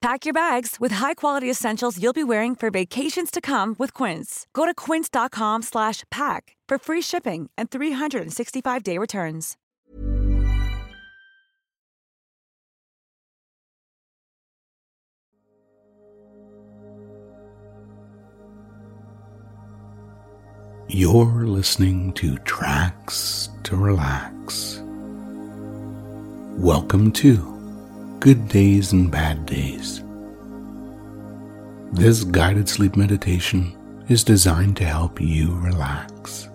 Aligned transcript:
Pack 0.00 0.24
your 0.24 0.32
bags 0.32 0.76
with 0.80 0.92
high-quality 0.92 1.50
essentials 1.50 2.02
you'll 2.02 2.14
be 2.14 2.24
wearing 2.24 2.54
for 2.54 2.70
vacations 2.70 3.30
to 3.30 3.38
come 3.42 3.76
with 3.78 3.92
Quince. 3.92 4.46
Go 4.54 4.64
to 4.64 4.72
quince.com 4.72 5.60
slash 5.60 6.04
pack 6.10 6.56
for 6.66 6.78
free 6.78 7.02
shipping 7.02 7.50
and 7.58 7.70
365-day 7.70 8.96
returns. 8.96 9.58
You're 20.88 21.46
listening 21.46 22.14
to 22.14 22.38
Tracks 22.38 23.50
to 23.64 23.76
Relax. 23.76 24.82
Welcome 26.56 27.12
to 27.12 27.49
Good 28.20 28.48
Days 28.48 28.92
and 28.92 29.10
Bad 29.10 29.46
Days. 29.46 30.02
This 31.90 32.22
guided 32.22 32.68
sleep 32.68 32.94
meditation 32.94 33.74
is 34.10 34.24
designed 34.24 34.76
to 34.76 34.84
help 34.84 35.18
you 35.22 35.54
relax 35.54 36.46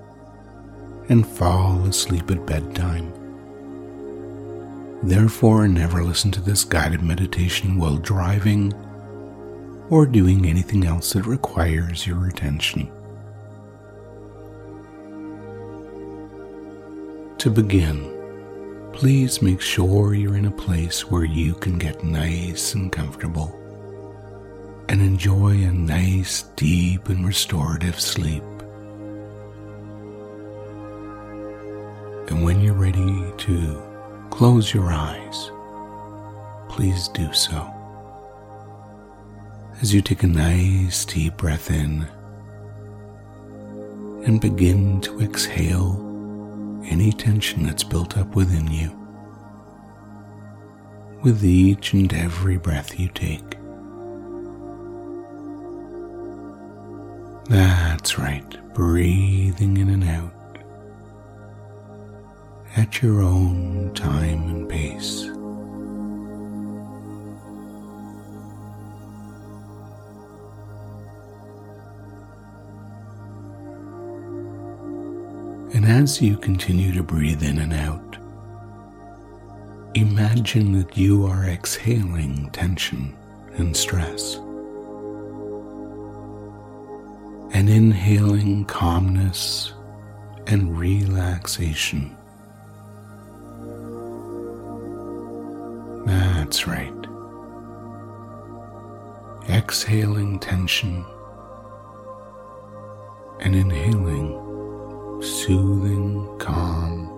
and 1.09 1.25
fall 1.25 1.83
asleep 1.85 2.29
at 2.29 2.45
bedtime. 2.45 3.11
Therefore, 5.01 5.67
never 5.67 6.03
listen 6.03 6.30
to 6.33 6.41
this 6.41 6.63
guided 6.63 7.02
meditation 7.02 7.79
while 7.79 7.97
driving 7.97 8.72
or 9.89 10.05
doing 10.05 10.45
anything 10.45 10.85
else 10.85 11.13
that 11.13 11.25
requires 11.25 12.05
your 12.05 12.27
attention. 12.27 12.91
To 17.39 17.50
begin, 17.50 18.14
please 18.95 19.41
make 19.41 19.59
sure 19.59 20.13
you're 20.13 20.38
in 20.38 20.45
a 20.45 20.51
place 20.51 21.11
where 21.11 21.25
you 21.25 21.53
can 21.55 21.77
get 21.77 22.01
nice 22.01 22.73
and 22.73 22.93
comfortable 22.93 23.53
and 24.88 25.01
enjoy 25.01 25.51
a 25.51 25.71
nice, 25.73 26.43
deep, 26.55 27.09
and 27.09 27.27
restorative 27.27 27.99
sleep. 27.99 28.41
And 32.29 32.45
when 32.45 32.61
you're 32.61 32.73
ready 32.73 33.33
to 33.38 33.81
close 34.29 34.73
your 34.73 34.89
eyes, 34.89 35.51
please 36.69 37.09
do 37.09 37.33
so. 37.33 37.69
As 39.81 39.93
you 39.93 40.01
take 40.01 40.23
a 40.23 40.27
nice, 40.27 41.03
deep 41.03 41.35
breath 41.35 41.69
in 41.69 42.07
and 44.25 44.39
begin 44.39 45.01
to 45.01 45.19
exhale 45.19 46.14
any 46.86 47.11
tension 47.11 47.64
that's 47.64 47.83
built 47.83 48.17
up 48.17 48.36
within 48.36 48.67
you 48.72 48.91
with 51.23 51.44
each 51.44 51.94
and 51.94 52.14
every 52.14 52.58
breath 52.58 53.00
you 53.00 53.09
take. 53.09 53.58
That's 57.50 58.19
right, 58.19 58.73
breathing 58.73 59.78
in 59.78 59.89
and 59.89 60.03
out 60.03 60.31
at 62.75 63.02
your 63.02 63.22
own 63.22 63.91
time 63.94 64.50
and 64.50 64.69
pace. 64.69 65.30
And 75.75 75.84
as 75.84 76.22
you 76.22 76.38
continue 76.38 76.94
to 76.94 77.03
breathe 77.03 77.44
in 77.44 77.58
and 77.58 77.74
out, 77.74 78.18
imagine 79.94 80.72
that 80.80 80.96
you 80.96 81.25
are 81.25 81.44
exhaling 81.44 82.50
tension 82.52 83.13
and 83.58 83.75
stress, 83.75 84.35
and 87.52 87.69
inhaling 87.69 88.64
calmness 88.64 89.74
and 90.47 90.80
relaxation. 90.80 92.16
That's 96.06 96.66
right. 96.68 96.94
Exhaling 99.50 100.40
tension 100.40 101.03
and 103.41 103.53
inhaling 103.53 104.44
soothing, 105.22 106.38
calm 106.40 107.09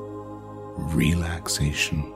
relaxation. 0.96 2.14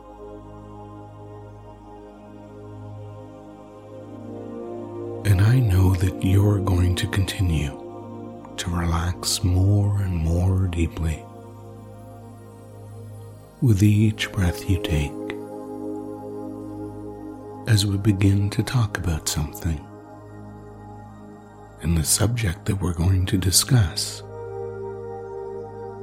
And 5.25 5.41
I 5.41 5.59
know 5.59 5.93
that 5.95 6.23
you're 6.23 6.59
going 6.59 6.95
to 6.95 7.07
continue 7.07 7.77
to 8.57 8.69
relax 8.69 9.43
more 9.43 10.01
and 10.01 10.15
more 10.15 10.67
deeply 10.67 11.23
with 13.61 13.83
each 13.83 14.31
breath 14.31 14.69
you 14.69 14.81
take 14.81 15.11
as 17.67 17.85
we 17.85 17.97
begin 17.97 18.49
to 18.49 18.63
talk 18.63 18.97
about 18.97 19.29
something. 19.29 19.79
And 21.81 21.97
the 21.97 22.03
subject 22.03 22.65
that 22.65 22.81
we're 22.81 22.93
going 22.93 23.25
to 23.27 23.37
discuss 23.37 24.23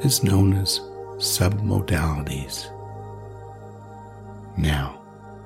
is 0.03 0.23
known 0.23 0.53
as 0.55 0.81
submodalities. 1.17 2.71
Now, 4.57 5.01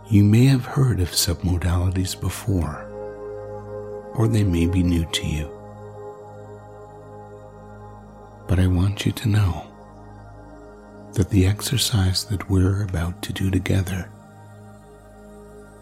you 0.09 0.25
may 0.25 0.45
have 0.47 0.65
heard 0.65 1.01
of 1.01 1.11
submodalities 1.11 2.21
before, 2.21 2.85
or 4.15 4.29
they 4.29 4.45
may 4.45 4.67
be 4.67 4.83
new 4.83 5.07
to 5.07 5.27
you. 5.27 5.51
But 8.47 8.59
I 8.59 8.67
want 8.67 9.07
you 9.07 9.13
to 9.13 9.29
know 9.29 9.67
that 11.15 11.31
the 11.31 11.47
exercise 11.47 12.25
that 12.25 12.51
we're 12.51 12.83
about 12.83 13.23
to 13.23 13.33
do 13.33 13.51
together 13.51 14.11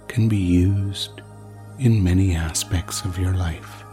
can 0.07 0.29
be 0.29 0.37
used 0.37 1.23
in 1.79 2.03
many 2.05 2.35
aspects 2.37 3.05
of 3.05 3.19
your 3.19 3.35
life 3.35 3.85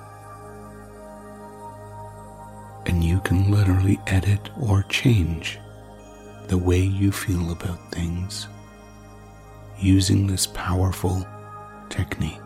and 2.87 3.03
you 3.03 3.19
can 3.19 3.51
literally 3.51 3.99
edit 4.07 4.49
or 4.59 4.83
change 4.83 5.59
the 6.47 6.57
way 6.57 6.79
you 6.79 7.11
feel 7.11 7.51
about 7.51 7.91
things 7.91 8.47
using 9.77 10.25
this 10.25 10.47
powerful 10.47 11.25
technique. 11.89 12.41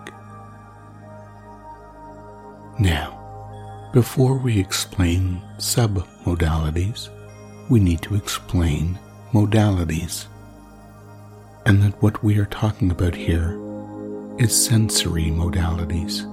Now, 2.79 3.89
before 3.93 4.37
we 4.37 4.59
explain 4.59 5.41
submodalities, 5.57 7.09
we 7.69 7.79
need 7.79 8.01
to 8.01 8.15
explain 8.15 8.97
modalities. 9.31 10.25
And 11.65 11.81
that 11.83 12.01
what 12.01 12.23
we 12.23 12.39
are 12.39 12.45
talking 12.45 12.89
about 12.89 13.13
here 13.13 13.59
is 14.39 14.65
sensory 14.65 15.25
modalities. 15.25 16.27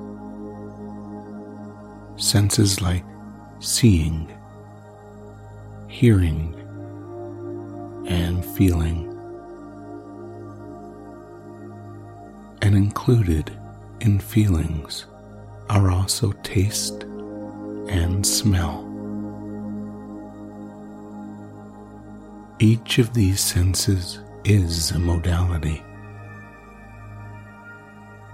Senses 2.18 2.80
like 2.80 3.04
seeing, 3.60 4.30
hearing, 5.88 6.54
and 8.06 8.44
feeling. 8.44 9.04
And 12.62 12.74
included 12.74 13.56
in 14.00 14.18
feelings 14.18 15.06
are 15.70 15.90
also 15.90 16.32
taste 16.42 17.04
and 17.88 18.26
smell. 18.26 18.84
Each 22.60 22.98
of 22.98 23.14
these 23.14 23.40
senses 23.40 24.20
is 24.44 24.90
a 24.90 24.98
modality. 24.98 25.82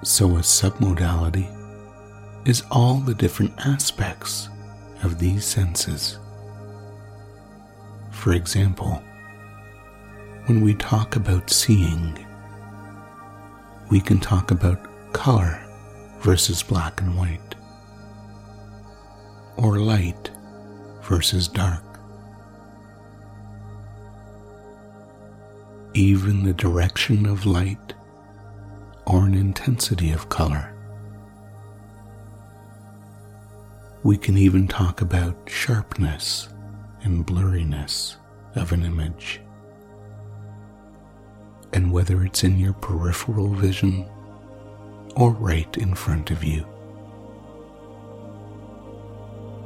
So, 0.03 0.37
a 0.37 0.41
submodality 0.41 1.51
is 2.47 2.63
all 2.71 2.97
the 2.97 3.15
different 3.15 3.53
aspects 3.59 4.49
of 5.05 5.19
these 5.19 5.45
senses. 5.45 6.19
For 8.11 8.33
example, 8.33 9.03
when 10.47 10.63
we 10.63 10.75
talk 10.75 11.17
about 11.17 11.51
seeing, 11.51 12.27
we 13.91 14.01
can 14.01 14.19
talk 14.19 14.51
about 14.51 15.13
color 15.13 15.61
versus 16.21 16.63
black 16.63 17.01
and 17.01 17.17
white, 17.17 17.55
or 19.57 19.79
light 19.79 20.31
versus 21.03 21.49
dark, 21.49 21.85
even 25.93 26.43
the 26.45 26.55
direction 26.55 27.27
of 27.27 27.47
light 27.47 27.93
or 29.07 29.27
an 29.27 29.35
intensity 29.35 30.13
of 30.13 30.29
color. 30.31 30.74
We 34.05 34.19
can 34.19 34.37
even 34.37 34.69
talk 34.69 35.01
about 35.01 35.35
sharpness 35.47 36.49
and 37.03 37.27
blurriness 37.27 38.17
of 38.55 38.71
an 38.73 38.85
image 38.85 39.41
and 41.73 41.91
whether 41.91 42.23
it's 42.23 42.45
in 42.45 42.59
your 42.59 42.75
peripheral 42.75 43.55
vision 43.55 44.07
or 45.17 45.33
right 45.33 45.77
in 45.79 45.95
front 45.95 46.31
of 46.31 46.45
you, 46.45 46.67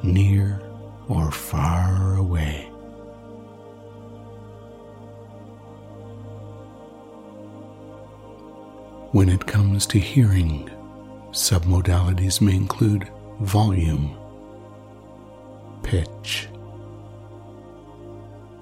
near 0.02 0.62
or 1.08 1.30
far 1.30 2.16
away. 2.16 2.64
When 9.10 9.28
it 9.28 9.46
comes 9.46 9.84
to 9.86 9.98
hearing, 9.98 10.70
submodalities 11.32 12.40
may 12.40 12.54
include 12.54 13.10
volume, 13.40 14.17
pitch, 15.82 16.48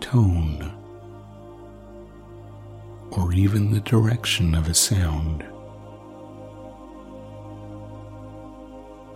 tone, 0.01 0.73
or 3.13 3.33
even 3.33 3.71
the 3.71 3.81
direction 3.81 4.55
of 4.55 4.69
a 4.69 4.75
sound. 4.75 5.45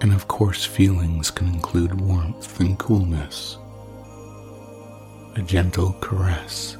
And 0.00 0.12
of 0.14 0.28
course, 0.28 0.64
feelings 0.64 1.30
can 1.30 1.46
include 1.48 2.00
warmth 2.00 2.58
and 2.60 2.78
coolness, 2.78 3.58
a 5.36 5.42
gentle 5.42 5.92
caress, 6.00 6.78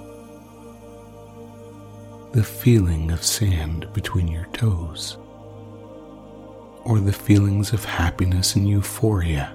the 2.32 2.42
feeling 2.42 3.10
of 3.10 3.22
sand 3.22 3.92
between 3.92 4.28
your 4.28 4.46
toes, 4.52 5.18
or 6.84 6.98
the 6.98 7.12
feelings 7.12 7.74
of 7.74 7.84
happiness 7.84 8.56
and 8.56 8.66
euphoria, 8.66 9.54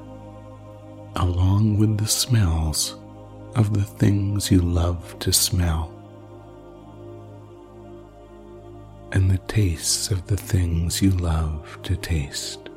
along 1.15 1.77
with 1.77 1.97
the 1.97 2.07
smells 2.07 2.95
of 3.55 3.73
the 3.73 3.83
things 3.83 4.51
you 4.51 4.59
love 4.59 5.17
to 5.19 5.31
smell, 5.31 5.91
and 9.11 9.31
the 9.31 9.37
tastes 9.47 10.11
of 10.11 10.27
the 10.27 10.35
things 10.35 11.01
you 11.01 11.11
love 11.11 11.79
to 11.83 11.95
taste. 11.95 12.69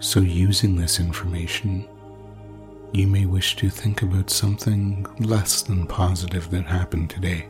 So, 0.00 0.20
using 0.20 0.76
this 0.76 1.00
information, 1.00 1.88
you 2.92 3.06
may 3.06 3.24
wish 3.24 3.56
to 3.56 3.70
think 3.70 4.02
about 4.02 4.28
something 4.28 5.06
less 5.18 5.62
than 5.62 5.86
positive 5.86 6.50
that 6.50 6.66
happened 6.66 7.08
today. 7.08 7.48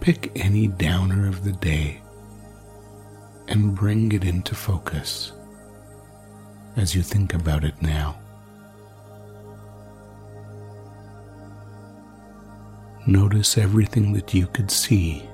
Pick 0.00 0.32
any 0.34 0.68
downer 0.68 1.28
of 1.28 1.44
the 1.44 1.52
day 1.52 2.00
and 3.48 3.74
bring 3.74 4.12
it 4.12 4.24
into 4.24 4.54
focus 4.54 5.32
as 6.76 6.94
you 6.94 7.02
think 7.02 7.34
about 7.34 7.64
it 7.64 7.80
now. 7.82 8.18
Notice 13.06 13.58
everything 13.58 14.12
that 14.14 14.32
you 14.32 14.46
could 14.46 14.70
see, 14.70 15.28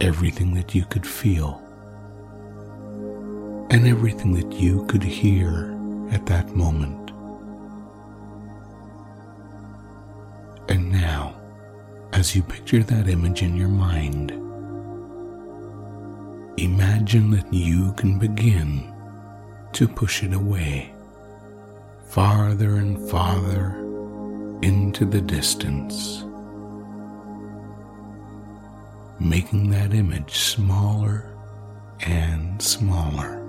everything 0.00 0.54
that 0.54 0.74
you 0.74 0.84
could 0.84 1.06
feel 1.06 1.62
and 3.70 3.86
everything 3.86 4.34
that 4.34 4.52
you 4.60 4.84
could 4.84 5.02
hear 5.02 5.74
at 6.10 6.26
that 6.26 6.54
moment. 6.54 7.10
And 10.68 10.92
now, 10.92 11.40
as 12.12 12.36
you 12.36 12.42
picture 12.42 12.82
that 12.82 13.08
image 13.08 13.42
in 13.42 13.56
your 13.56 13.68
mind, 13.68 14.32
imagine 16.56 17.30
that 17.30 17.52
you 17.52 17.92
can 17.94 18.18
begin 18.18 18.92
to 19.72 19.88
push 19.88 20.22
it 20.22 20.32
away 20.32 20.92
farther 22.04 22.76
and 22.76 23.10
farther 23.10 23.78
into 24.62 25.04
the 25.04 25.20
distance, 25.20 26.24
making 29.18 29.70
that 29.70 29.94
image 29.94 30.34
smaller 30.34 31.34
and 32.06 32.60
smaller. 32.60 33.42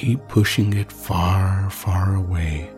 keep 0.00 0.26
pushing 0.28 0.72
it 0.72 0.90
far, 0.90 1.68
far 1.68 2.14
away 2.14 2.70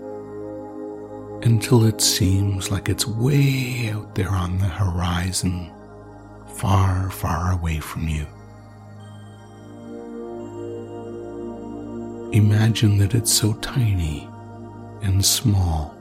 until 1.44 1.85
it 1.85 2.00
seems 2.00 2.71
like 2.71 2.89
it's 2.89 3.06
way 3.06 3.91
out 3.91 4.15
there 4.15 4.31
on 4.31 4.59
the 4.59 4.67
horizon, 4.67 5.71
far, 6.55 7.11
far 7.11 7.53
away 7.53 7.81
from 7.81 8.09
you. 8.09 8.27
Imagine 12.33 12.97
that 12.99 13.15
it's 13.15 13.33
so 13.33 13.55
tiny 13.55 14.29
and 15.03 15.25
small 15.25 15.94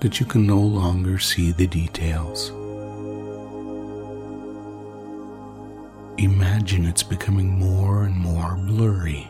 that 0.00 0.20
you 0.20 0.26
can 0.26 0.46
no 0.46 0.60
longer 0.60 1.18
see 1.18 1.50
the 1.50 1.66
details. 1.66 2.50
Imagine 6.18 6.86
it's 6.86 7.02
becoming 7.02 7.58
more 7.58 8.04
and 8.04 8.16
more 8.16 8.56
blurry 8.56 9.28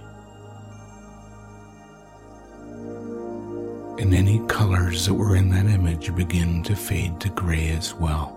and 3.99 4.15
any 4.15 4.41
colors 4.47 5.07
that 5.07 5.15
were 5.15 5.37
in 5.37 5.51
that 5.51 5.67
image 5.67 6.15
begin 6.15 6.63
to 6.65 6.77
fade 6.77 7.19
to 7.21 7.29
gray 7.31 7.71
as 7.71 7.95
well. 7.95 8.33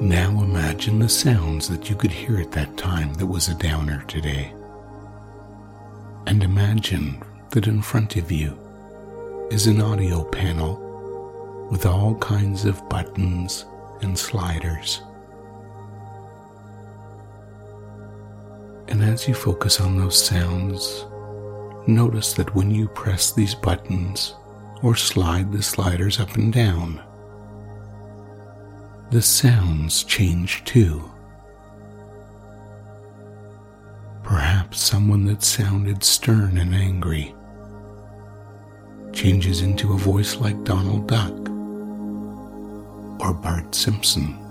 Now 0.00 0.30
imagine 0.42 0.98
the 0.98 1.08
sounds 1.08 1.68
that 1.68 1.88
you 1.88 1.94
could 1.94 2.10
hear 2.10 2.38
at 2.38 2.50
that 2.52 2.76
time 2.76 3.14
that 3.14 3.26
was 3.26 3.48
a 3.48 3.54
downer 3.54 4.02
today. 4.08 4.52
And 6.26 6.42
imagine 6.42 7.22
that 7.50 7.68
in 7.68 7.82
front 7.82 8.16
of 8.16 8.32
you 8.32 8.58
is 9.50 9.66
an 9.66 9.80
audio 9.80 10.24
panel 10.24 11.68
with 11.70 11.86
all 11.86 12.16
kinds 12.16 12.64
of 12.64 12.88
buttons 12.88 13.64
and 14.00 14.18
sliders. 14.18 15.02
And 18.88 19.02
as 19.02 19.26
you 19.26 19.34
focus 19.34 19.80
on 19.80 19.98
those 19.98 20.22
sounds, 20.22 21.06
notice 21.86 22.32
that 22.34 22.54
when 22.54 22.70
you 22.70 22.88
press 22.88 23.32
these 23.32 23.54
buttons 23.54 24.34
or 24.82 24.96
slide 24.96 25.52
the 25.52 25.62
sliders 25.62 26.20
up 26.20 26.34
and 26.34 26.52
down, 26.52 27.02
the 29.10 29.22
sounds 29.22 30.04
change 30.04 30.64
too. 30.64 31.10
Perhaps 34.22 34.80
someone 34.80 35.24
that 35.26 35.42
sounded 35.42 36.02
stern 36.02 36.56
and 36.58 36.74
angry 36.74 37.34
changes 39.12 39.60
into 39.60 39.92
a 39.92 39.98
voice 39.98 40.36
like 40.36 40.64
Donald 40.64 41.06
Duck 41.06 41.32
or 43.20 43.34
Bart 43.34 43.74
Simpson 43.74 44.41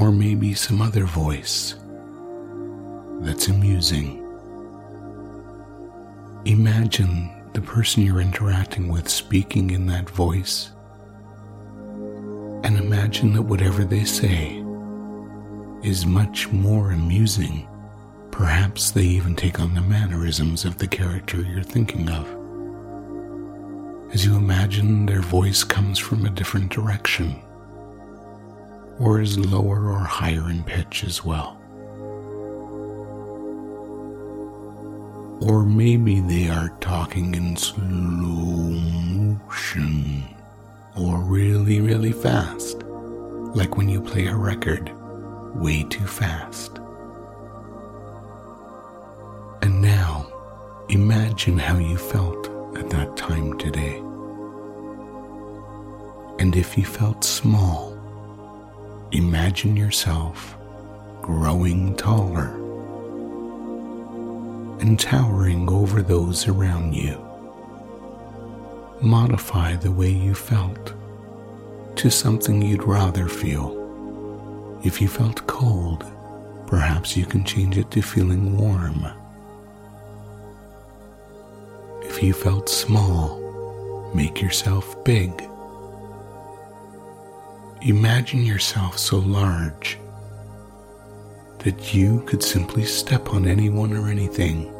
or 0.00 0.10
maybe 0.10 0.54
some 0.54 0.80
other 0.80 1.04
voice 1.04 1.74
that's 3.20 3.48
amusing. 3.48 4.16
Imagine 6.46 7.30
the 7.52 7.60
person 7.60 8.02
you're 8.02 8.22
interacting 8.22 8.88
with 8.88 9.10
speaking 9.10 9.70
in 9.70 9.86
that 9.86 10.08
voice, 10.08 10.70
and 12.64 12.78
imagine 12.78 13.34
that 13.34 13.42
whatever 13.42 13.84
they 13.84 14.04
say 14.04 14.64
is 15.82 16.06
much 16.06 16.48
more 16.48 16.92
amusing. 16.92 17.68
Perhaps 18.30 18.92
they 18.92 19.04
even 19.04 19.36
take 19.36 19.60
on 19.60 19.74
the 19.74 19.82
mannerisms 19.82 20.64
of 20.64 20.78
the 20.78 20.88
character 20.88 21.42
you're 21.42 21.62
thinking 21.62 22.08
of. 22.08 22.26
As 24.14 24.24
you 24.24 24.34
imagine 24.36 25.04
their 25.04 25.20
voice 25.20 25.62
comes 25.62 25.98
from 25.98 26.24
a 26.24 26.30
different 26.30 26.72
direction 26.72 27.42
or 29.00 29.20
is 29.20 29.38
lower 29.38 29.90
or 29.90 29.98
higher 29.98 30.50
in 30.50 30.62
pitch 30.62 31.02
as 31.04 31.24
well. 31.24 31.56
Or 35.40 35.64
maybe 35.64 36.20
they 36.20 36.48
are 36.48 36.68
talking 36.80 37.34
in 37.34 37.56
slow 37.56 37.80
motion 39.40 40.24
or 40.96 41.18
really, 41.20 41.80
really 41.80 42.12
fast, 42.12 42.82
like 43.54 43.76
when 43.76 43.88
you 43.88 44.00
play 44.02 44.26
a 44.26 44.36
record 44.36 44.92
way 45.54 45.82
too 45.84 46.06
fast. 46.06 46.78
And 49.62 49.80
now, 49.80 50.30
imagine 50.90 51.58
how 51.58 51.78
you 51.78 51.96
felt 51.96 52.48
at 52.76 52.90
that 52.90 53.16
time 53.16 53.58
today 53.58 54.02
And 56.40 56.56
if 56.56 56.78
you 56.78 56.86
felt 56.86 57.22
small, 57.22 57.89
imagine 59.12 59.76
yourself 59.76 60.56
growing 61.20 61.96
taller 61.96 62.56
and 64.80 64.98
towering 64.98 65.68
over 65.68 66.00
those 66.00 66.46
around 66.46 66.94
you. 66.94 67.20
Modify 69.02 69.76
the 69.76 69.90
way 69.90 70.10
you 70.10 70.34
felt 70.34 70.94
to 71.96 72.10
something 72.10 72.62
you'd 72.62 72.84
rather 72.84 73.28
feel. 73.28 73.76
If 74.84 75.00
you 75.00 75.08
felt 75.08 75.46
cold, 75.46 76.04
perhaps 76.66 77.16
you 77.16 77.26
can 77.26 77.44
change 77.44 77.76
it 77.76 77.90
to 77.90 78.02
feeling 78.02 78.56
warm. 78.56 79.06
If 82.02 82.22
you 82.22 82.32
felt 82.32 82.68
small, 82.68 84.10
make 84.14 84.40
yourself 84.40 85.02
big. 85.04 85.49
Imagine 87.82 88.44
yourself 88.44 88.98
so 88.98 89.18
large 89.18 89.98
that 91.60 91.94
you 91.94 92.20
could 92.26 92.42
simply 92.42 92.84
step 92.84 93.30
on 93.30 93.46
anyone 93.48 93.96
or 93.96 94.08
anything 94.08 94.70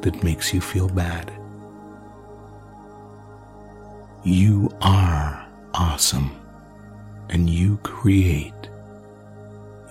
that 0.00 0.24
makes 0.24 0.52
you 0.52 0.60
feel 0.60 0.88
bad. 0.88 1.32
You 4.24 4.68
are 4.80 5.46
awesome 5.74 6.32
and 7.30 7.48
you 7.48 7.76
create 7.84 8.68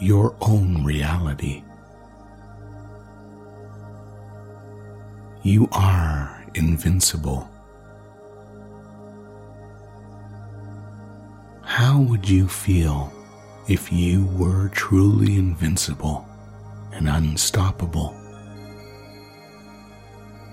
your 0.01 0.35
own 0.41 0.83
reality. 0.83 1.63
You 5.43 5.69
are 5.71 6.45
invincible. 6.55 7.49
How 11.67 11.99
would 11.99 12.27
you 12.27 12.47
feel 12.47 13.13
if 13.67 13.91
you 13.91 14.25
were 14.27 14.69
truly 14.69 15.35
invincible 15.35 16.25
and 16.93 17.09
unstoppable? 17.09 18.15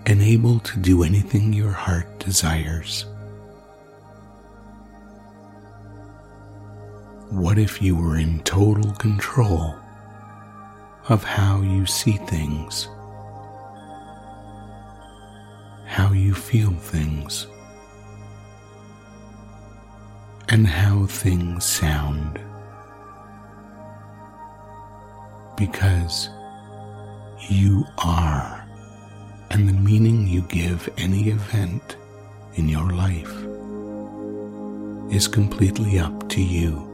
And 0.06 0.21
able 0.21 0.59
to 0.59 0.78
do 0.80 1.04
anything 1.04 1.52
your 1.52 1.71
heart 1.71 2.18
desires. 2.18 3.06
What 7.30 7.59
if 7.59 7.80
you 7.80 7.94
were 7.94 8.18
in 8.18 8.40
total 8.40 8.90
control 8.94 9.76
of 11.09 11.23
how 11.23 11.62
you 11.62 11.87
see 11.87 12.18
things, 12.26 12.88
how 15.87 16.12
you 16.12 16.35
feel 16.35 16.73
things, 16.73 17.47
and 20.54 20.66
how 20.66 21.04
things 21.06 21.64
sound? 21.64 22.40
because 25.56 26.30
you 27.49 27.84
are, 27.99 28.66
and 29.50 29.68
the 29.68 29.73
meaning 29.73 30.26
you 30.26 30.42
give 30.42 30.88
any 30.96 31.30
event 31.30 31.96
in 32.54 32.68
your 32.68 32.90
life 32.90 33.32
is 35.12 35.28
completely 35.28 35.99
up 35.99 36.28
to 36.28 36.40
you. 36.40 36.90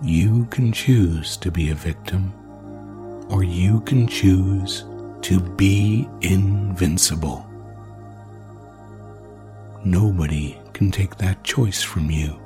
You 0.00 0.46
can 0.50 0.72
choose 0.72 1.36
to 1.38 1.50
be 1.50 1.70
a 1.70 1.74
victim, 1.74 2.32
or 3.28 3.42
you 3.42 3.80
can 3.80 4.06
choose 4.06 4.84
to 5.22 5.40
be 5.40 6.08
invincible. 6.20 7.47
Nobody 9.84 10.58
can 10.72 10.90
take 10.90 11.16
that 11.16 11.44
choice 11.44 11.82
from 11.82 12.10
you. 12.10 12.36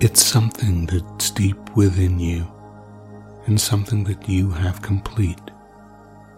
It's 0.00 0.24
something 0.24 0.86
that's 0.86 1.30
deep 1.32 1.58
within 1.76 2.20
you 2.20 2.46
and 3.46 3.60
something 3.60 4.04
that 4.04 4.28
you 4.28 4.50
have 4.50 4.82
complete 4.82 5.40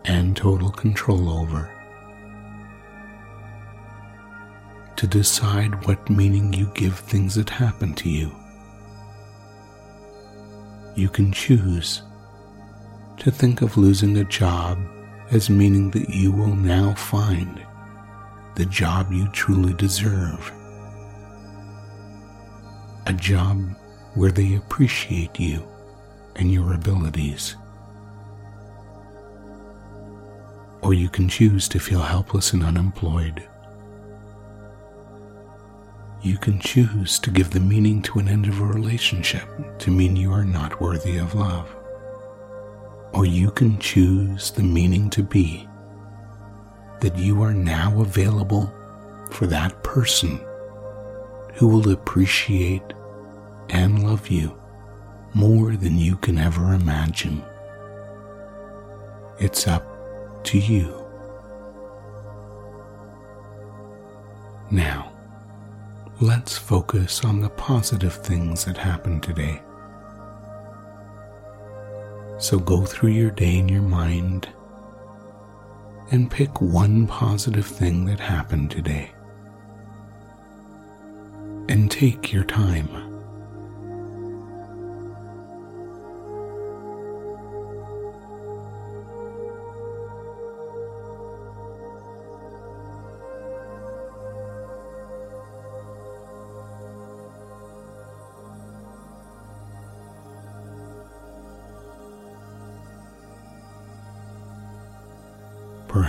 and 0.06 0.34
total 0.34 0.70
control 0.70 1.28
over. 1.28 1.70
To 4.96 5.06
decide 5.06 5.86
what 5.86 6.08
meaning 6.08 6.52
you 6.54 6.70
give 6.74 6.98
things 6.98 7.34
that 7.34 7.50
happen 7.50 7.92
to 7.96 8.08
you. 8.08 8.34
You 10.94 11.10
can 11.10 11.30
choose 11.30 12.02
to 13.18 13.30
think 13.30 13.60
of 13.60 13.76
losing 13.76 14.16
a 14.16 14.24
job 14.24 14.78
as 15.30 15.48
meaning 15.48 15.90
that 15.92 16.10
you 16.10 16.32
will 16.32 16.54
now 16.54 16.94
find 16.94 17.64
the 18.56 18.66
job 18.66 19.12
you 19.12 19.28
truly 19.28 19.72
deserve 19.74 20.52
a 23.06 23.12
job 23.12 23.58
where 24.14 24.30
they 24.30 24.54
appreciate 24.54 25.38
you 25.38 25.66
and 26.36 26.52
your 26.52 26.74
abilities. 26.74 27.56
Or 30.82 30.94
you 30.94 31.08
can 31.08 31.28
choose 31.28 31.68
to 31.68 31.78
feel 31.78 32.00
helpless 32.00 32.52
and 32.52 32.62
unemployed. 32.62 33.46
You 36.22 36.36
can 36.38 36.60
choose 36.60 37.18
to 37.20 37.30
give 37.30 37.50
the 37.50 37.60
meaning 37.60 38.02
to 38.02 38.18
an 38.18 38.28
end 38.28 38.46
of 38.46 38.60
a 38.60 38.64
relationship 38.64 39.48
to 39.78 39.90
mean 39.90 40.16
you 40.16 40.32
are 40.32 40.44
not 40.44 40.80
worthy 40.80 41.16
of 41.16 41.34
love. 41.34 41.74
Or 43.12 43.26
you 43.26 43.50
can 43.50 43.78
choose 43.78 44.50
the 44.50 44.62
meaning 44.62 45.10
to 45.10 45.22
be 45.22 45.68
that 47.00 47.16
you 47.16 47.42
are 47.42 47.54
now 47.54 48.00
available 48.00 48.72
for 49.30 49.46
that 49.46 49.82
person 49.82 50.40
who 51.54 51.66
will 51.66 51.90
appreciate 51.90 52.82
and 53.70 54.04
love 54.04 54.28
you 54.28 54.56
more 55.34 55.76
than 55.76 55.98
you 55.98 56.16
can 56.16 56.38
ever 56.38 56.74
imagine. 56.74 57.42
It's 59.38 59.66
up 59.66 60.44
to 60.44 60.58
you. 60.58 60.94
Now, 64.70 65.12
let's 66.20 66.56
focus 66.56 67.24
on 67.24 67.40
the 67.40 67.50
positive 67.50 68.14
things 68.14 68.64
that 68.66 68.76
happened 68.76 69.22
today. 69.22 69.62
So 72.40 72.58
go 72.58 72.86
through 72.86 73.10
your 73.10 73.30
day 73.30 73.58
in 73.58 73.68
your 73.68 73.82
mind 73.82 74.48
and 76.10 76.30
pick 76.30 76.60
one 76.60 77.06
positive 77.06 77.66
thing 77.66 78.06
that 78.06 78.18
happened 78.18 78.70
today 78.70 79.10
and 81.68 81.90
take 81.90 82.32
your 82.32 82.44
time. 82.44 83.09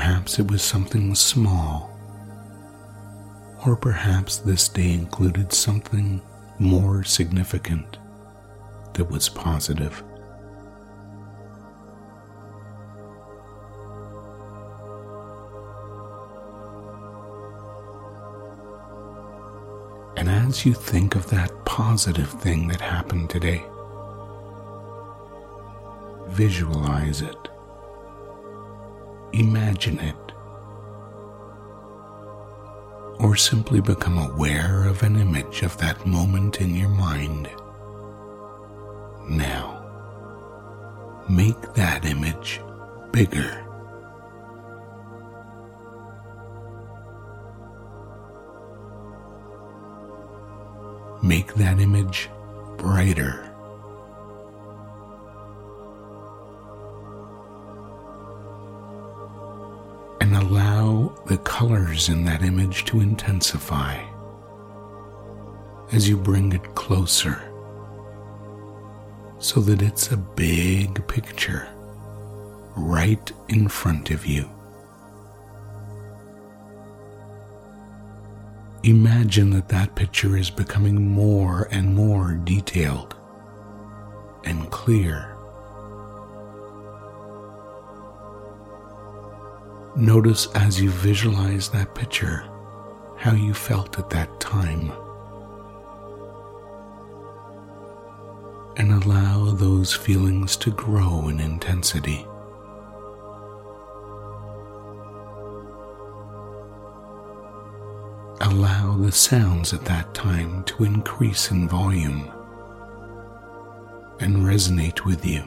Perhaps 0.01 0.39
it 0.39 0.49
was 0.49 0.63
something 0.63 1.13
small 1.13 1.95
or 3.63 3.75
perhaps 3.75 4.37
this 4.37 4.67
day 4.67 4.93
included 4.93 5.53
something 5.53 6.19
more 6.57 7.03
significant 7.03 7.99
that 8.93 9.11
was 9.11 9.29
positive. 9.29 10.03
And 20.17 20.27
as 20.27 20.65
you 20.65 20.73
think 20.73 21.13
of 21.13 21.29
that 21.29 21.51
positive 21.65 22.31
thing 22.41 22.67
that 22.69 22.81
happened 22.81 23.29
today, 23.29 23.63
visualize 26.29 27.21
it, 27.21 27.37
imagine 29.33 29.99
it, 29.99 30.15
or 33.19 33.35
simply 33.35 33.81
become 33.81 34.17
aware 34.17 34.85
of 34.85 35.03
an 35.03 35.15
image 35.15 35.61
of 35.61 35.77
that 35.77 36.05
moment 36.05 36.59
in 36.61 36.75
your 36.75 36.89
mind. 36.89 37.49
Now, 39.29 39.77
make 41.29 41.73
that 41.73 42.05
image 42.05 42.59
bigger. 43.11 43.65
Make 51.23 51.53
that 51.53 51.79
image 51.79 52.29
brighter. 52.77 53.50
Colors 61.51 62.07
in 62.07 62.23
that 62.23 62.43
image 62.43 62.85
to 62.85 63.01
intensify 63.01 64.01
as 65.91 66.07
you 66.07 66.15
bring 66.15 66.53
it 66.53 66.75
closer 66.75 67.43
so 69.37 69.59
that 69.59 69.81
it's 69.81 70.13
a 70.13 70.17
big 70.17 71.05
picture 71.09 71.67
right 72.77 73.33
in 73.49 73.67
front 73.67 74.11
of 74.11 74.25
you. 74.25 74.49
Imagine 78.83 79.49
that 79.49 79.67
that 79.67 79.93
picture 79.93 80.37
is 80.37 80.49
becoming 80.49 81.11
more 81.11 81.67
and 81.69 81.93
more 81.93 82.31
detailed 82.45 83.13
and 84.45 84.71
clear. 84.71 85.30
Notice 89.95 90.47
as 90.55 90.81
you 90.81 90.89
visualize 90.89 91.69
that 91.69 91.93
picture 91.93 92.47
how 93.17 93.33
you 93.33 93.53
felt 93.53 93.99
at 93.99 94.09
that 94.09 94.39
time. 94.39 94.91
And 98.77 99.03
allow 99.03 99.51
those 99.51 99.93
feelings 99.93 100.55
to 100.57 100.71
grow 100.71 101.27
in 101.27 101.41
intensity. 101.41 102.25
Allow 108.39 108.97
the 108.97 109.11
sounds 109.11 109.73
at 109.73 109.83
that 109.85 110.13
time 110.13 110.63
to 110.63 110.85
increase 110.85 111.51
in 111.51 111.67
volume 111.67 112.31
and 114.21 114.37
resonate 114.37 115.03
with 115.05 115.25
you. 115.25 115.43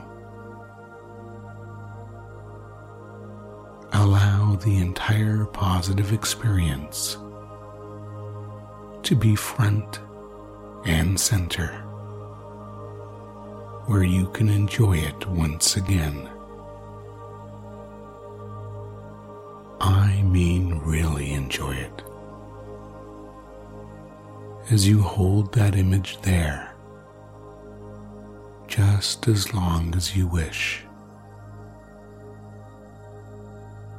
The 4.62 4.78
entire 4.78 5.44
positive 5.44 6.12
experience 6.12 7.18
to 9.02 9.14
be 9.14 9.36
front 9.36 10.00
and 10.86 11.20
center, 11.20 11.68
where 13.86 14.04
you 14.04 14.28
can 14.28 14.48
enjoy 14.48 14.96
it 14.96 15.26
once 15.28 15.76
again. 15.76 16.30
I 19.80 20.22
mean, 20.22 20.78
really 20.78 21.32
enjoy 21.32 21.74
it. 21.74 22.02
As 24.70 24.88
you 24.88 25.02
hold 25.02 25.52
that 25.54 25.76
image 25.76 26.22
there, 26.22 26.74
just 28.66 29.28
as 29.28 29.52
long 29.52 29.94
as 29.94 30.16
you 30.16 30.26
wish. 30.26 30.83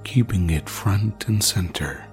Keeping 0.06 0.50
it 0.52 0.70
front 0.70 1.28
and 1.28 1.44
center. 1.44 2.06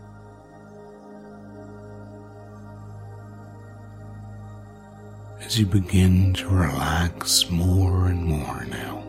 As 5.41 5.59
you 5.61 5.67
begin 5.67 6.33
to 6.35 6.49
relax 6.49 7.49
more 7.51 8.07
and 8.07 8.25
more 8.25 8.65
now. 8.71 9.05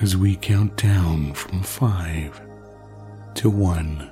As 0.00 0.16
we 0.16 0.36
count 0.36 0.76
down 0.76 1.32
from 1.32 1.62
five 1.62 2.40
to 3.36 3.48
one 3.50 4.10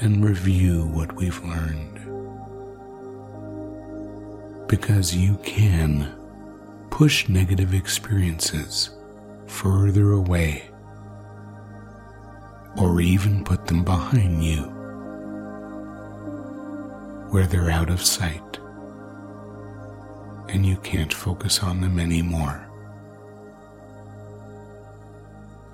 and 0.00 0.24
review 0.24 0.86
what 0.86 1.14
we've 1.14 1.44
learned 1.44 2.00
because 4.66 5.14
you 5.14 5.36
can 5.44 6.23
push 6.94 7.28
negative 7.28 7.74
experiences 7.74 8.90
further 9.48 10.12
away 10.12 10.70
or 12.76 13.00
even 13.00 13.42
put 13.42 13.66
them 13.66 13.82
behind 13.82 14.44
you 14.44 14.62
where 17.30 17.48
they're 17.48 17.68
out 17.68 17.90
of 17.90 18.00
sight 18.00 18.60
and 20.48 20.64
you 20.64 20.76
can't 20.84 21.12
focus 21.12 21.64
on 21.64 21.80
them 21.80 21.98
anymore. 21.98 22.64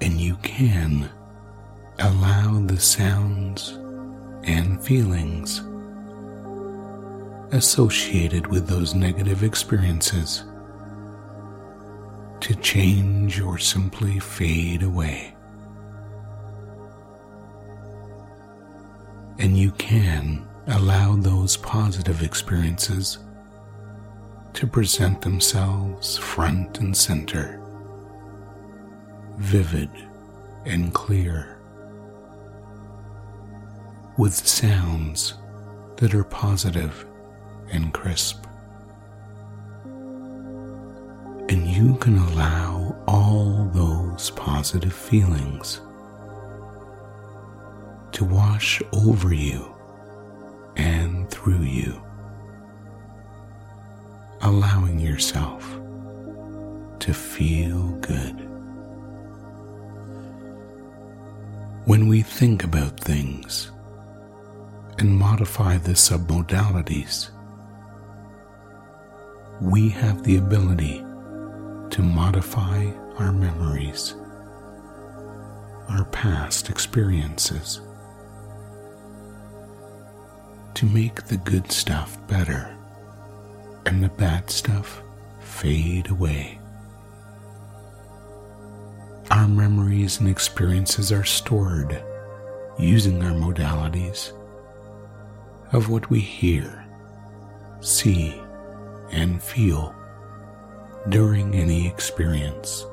And 0.01 0.19
you 0.19 0.37
can 0.37 1.11
allow 1.99 2.61
the 2.61 2.81
sounds 2.81 3.73
and 4.45 4.83
feelings 4.83 5.61
associated 7.53 8.47
with 8.47 8.67
those 8.67 8.95
negative 8.95 9.43
experiences 9.45 10.45
to 12.41 12.55
change 12.57 13.41
or 13.41 13.59
simply 13.59 14.19
fade 14.19 14.83
away. 14.83 15.35
And 19.39 19.57
you 19.57 19.71
can 19.73 20.47
allow 20.67 21.17
those 21.17 21.57
positive 21.57 22.23
experiences 22.23 23.19
to 24.53 24.67
present 24.67 25.21
themselves 25.23 26.19
front 26.19 26.81
and 26.81 26.97
center, 26.97 27.61
vivid 29.39 29.91
and 30.67 30.93
clear, 30.93 31.59
with 34.19 34.35
sounds 34.35 35.35
that 35.97 36.15
are 36.15 36.25
positive 36.25 37.07
and 37.73 37.95
crisp. 37.95 38.45
You 41.81 41.95
can 41.95 42.19
allow 42.19 42.95
all 43.09 43.65
those 43.73 44.29
positive 44.33 44.93
feelings 44.93 45.81
to 48.13 48.23
wash 48.23 48.83
over 48.93 49.33
you 49.33 49.75
and 50.77 51.31
through 51.31 51.63
you, 51.63 51.99
allowing 54.43 55.01
yourself 55.01 55.81
to 56.99 57.15
feel 57.15 57.89
good. 58.01 58.37
When 61.87 62.09
we 62.09 62.21
think 62.21 62.63
about 62.63 63.01
things 63.01 63.71
and 64.99 65.17
modify 65.17 65.79
the 65.79 65.93
submodalities, 65.93 67.31
we 69.63 69.89
have 69.89 70.23
the 70.25 70.37
ability 70.37 71.07
to 71.91 72.03
modify 72.03 72.91
our 73.19 73.33
memories, 73.33 74.15
our 75.89 76.05
past 76.07 76.71
experiences, 76.71 77.81
to 80.75 80.87
make 80.87 81.25
the 81.25 81.37
good 81.39 81.71
stuff 81.71 82.17
better 82.29 82.77
and 83.87 84.03
the 84.03 84.09
bad 84.09 84.49
stuff 84.51 85.03
fade 85.41 86.11
away. 86.11 86.59
Our 89.31 89.49
memories 89.49 90.21
and 90.21 90.29
experiences 90.29 91.13
are 91.13 91.25
stored 91.25 92.03
using 92.79 93.23
our 93.23 93.33
modalities 93.33 94.33
of 95.73 95.89
what 95.89 96.09
we 96.11 96.21
hear, 96.21 96.85
see, 97.81 98.41
and 99.13 99.43
feel 99.43 99.95
during 101.09 101.55
any 101.55 101.87
experience. 101.87 102.87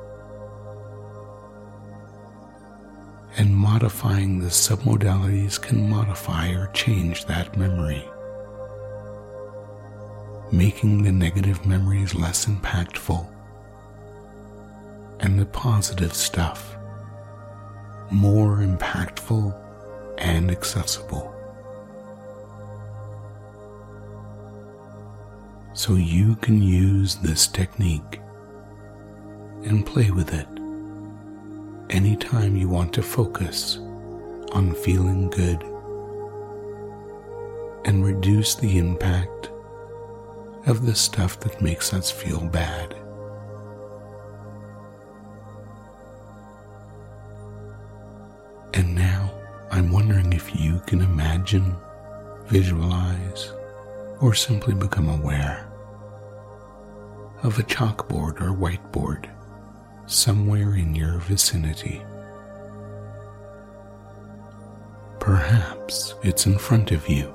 And 3.36 3.54
modifying 3.54 4.40
the 4.40 4.48
submodalities 4.48 5.60
can 5.60 5.88
modify 5.88 6.50
or 6.50 6.68
change 6.68 7.26
that 7.26 7.56
memory, 7.56 8.04
making 10.50 11.02
the 11.02 11.12
negative 11.12 11.64
memories 11.66 12.14
less 12.14 12.46
impactful 12.46 13.26
and 15.20 15.38
the 15.38 15.46
positive 15.46 16.14
stuff 16.14 16.76
more 18.10 18.58
impactful 18.58 19.54
and 20.18 20.50
accessible. 20.50 21.37
So 25.78 25.94
you 25.94 26.34
can 26.34 26.60
use 26.60 27.14
this 27.14 27.46
technique 27.46 28.20
and 29.62 29.86
play 29.86 30.10
with 30.10 30.34
it 30.34 30.48
anytime 31.88 32.56
you 32.56 32.68
want 32.68 32.92
to 32.92 33.00
focus 33.00 33.78
on 34.50 34.74
feeling 34.74 35.30
good 35.30 35.62
and 37.84 38.04
reduce 38.04 38.56
the 38.56 38.76
impact 38.76 39.50
of 40.66 40.84
the 40.84 40.96
stuff 40.96 41.38
that 41.38 41.62
makes 41.62 41.94
us 41.94 42.10
feel 42.10 42.40
bad. 42.40 42.96
And 48.74 48.96
now 48.96 49.30
I'm 49.70 49.92
wondering 49.92 50.32
if 50.32 50.56
you 50.56 50.82
can 50.88 51.02
imagine, 51.02 51.76
visualize, 52.46 53.52
or 54.20 54.34
simply 54.34 54.74
become 54.74 55.08
aware 55.08 55.67
of 57.42 57.58
a 57.58 57.62
chalkboard 57.62 58.40
or 58.40 58.52
whiteboard 58.52 59.28
somewhere 60.06 60.74
in 60.74 60.94
your 60.94 61.18
vicinity. 61.18 62.02
Perhaps 65.20 66.14
it's 66.22 66.46
in 66.46 66.58
front 66.58 66.90
of 66.90 67.08
you, 67.08 67.32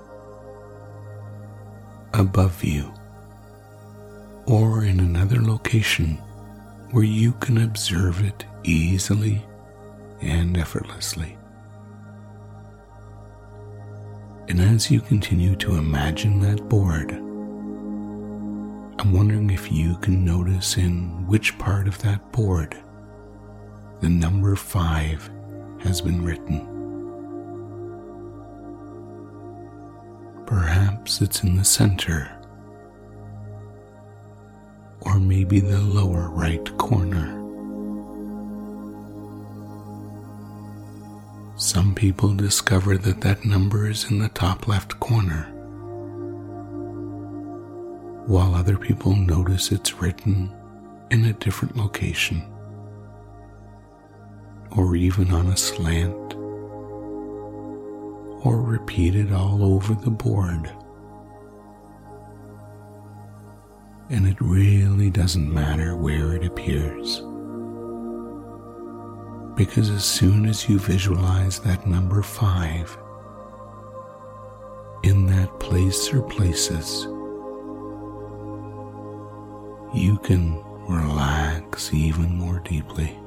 above 2.14 2.64
you, 2.64 2.92
or 4.46 4.84
in 4.84 5.00
another 5.00 5.42
location 5.42 6.18
where 6.92 7.04
you 7.04 7.32
can 7.34 7.60
observe 7.60 8.26
it 8.26 8.46
easily 8.64 9.46
and 10.22 10.58
effortlessly. 10.58 11.38
And 14.48 14.60
as 14.60 14.92
you 14.92 15.00
continue 15.02 15.56
to 15.58 15.76
imagine 15.76 16.40
that 16.42 16.68
board, 16.68 17.12
I'm 19.00 19.12
wondering 19.12 19.50
if 19.50 19.72
you 19.72 19.96
can 19.98 20.24
notice 20.24 20.78
in 20.78 21.28
which 21.28 21.58
part 21.58 21.88
of 21.88 22.02
that 22.04 22.32
board 22.32 22.78
the 24.02 24.10
number 24.10 24.56
five 24.56 25.30
has 25.80 26.02
been 26.02 26.24
written. 26.24 26.70
Perhaps 30.46 31.22
it's 31.22 31.44
in 31.44 31.56
the 31.56 31.64
center, 31.64 32.30
or 35.02 35.20
maybe 35.20 35.60
the 35.60 35.80
lower 35.80 36.30
right 36.30 36.78
corner. 36.78 37.40
Some 41.56 41.96
people 41.96 42.34
discover 42.34 42.98
that 42.98 43.22
that 43.22 43.46
number 43.46 43.90
is 43.90 44.10
in 44.12 44.20
the 44.20 44.30
top 44.30 44.68
left 44.68 45.00
corner, 45.00 45.53
while 48.26 48.56
other 48.56 48.78
people 48.78 49.16
notice 49.16 49.72
it's 49.72 49.94
written 50.02 50.52
in 51.12 51.26
a 51.26 51.34
different 51.34 51.76
location, 51.78 52.42
or 54.72 54.96
even 54.96 55.32
on 55.32 55.48
a 55.48 55.58
slant, 55.58 56.36
or 58.46 58.62
repeated 58.62 59.32
all 59.32 59.64
over 59.64 59.94
the 59.94 60.12
board. 60.12 60.72
And 64.10 64.28
it 64.28 64.38
really 64.40 65.10
doesn't 65.10 65.52
matter 65.52 65.96
where 65.96 66.34
it 66.34 66.46
appears 66.46 67.22
because 69.56 69.90
as 69.90 70.04
soon 70.04 70.46
as 70.46 70.68
you 70.68 70.80
visualize 70.80 71.60
that 71.60 71.86
number 71.86 72.22
five 72.24 72.98
in 75.04 75.28
that 75.28 75.60
place 75.60 76.12
or 76.14 76.22
places, 76.24 77.08
you 79.94 80.18
can 80.18 80.62
relax 80.88 81.94
even 81.94 82.36
more 82.36 82.60
deeply 82.60 83.18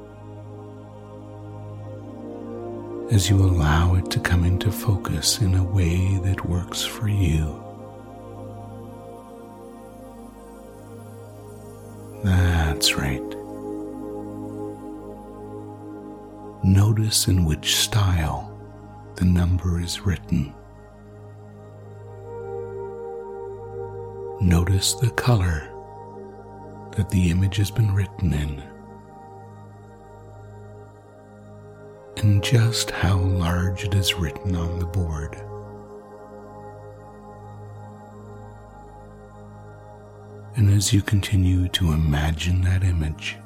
as 3.10 3.30
you 3.30 3.36
allow 3.36 3.94
it 3.94 4.10
to 4.10 4.18
come 4.18 4.44
into 4.44 4.70
focus 4.72 5.40
in 5.40 5.54
a 5.54 5.62
way 5.62 6.18
that 6.24 6.44
works 6.44 6.82
for 6.82 7.08
you. 7.08 7.62
That's 12.24 12.94
right. 12.94 13.22
Notice 16.64 17.28
in 17.28 17.44
which 17.44 17.76
style 17.76 18.52
the 19.14 19.24
number 19.24 19.80
is 19.80 20.00
written. 20.00 20.52
Notice 24.40 24.94
the 24.94 25.10
color 25.10 25.70
that 26.96 27.10
the 27.10 27.30
image 27.30 27.56
has 27.56 27.70
been 27.70 27.94
written 27.94 28.32
in, 28.32 28.62
and 32.16 32.42
just 32.42 32.90
how 32.90 33.18
large 33.18 33.84
it 33.84 33.94
is 33.94 34.14
written 34.14 34.56
on 34.56 34.78
the 34.78 34.86
board. 34.86 35.36
And 40.56 40.70
as 40.70 40.90
you 40.90 41.02
continue 41.02 41.68
to 41.68 41.92
imagine 41.92 42.62
that 42.62 42.82
image, 42.82 43.36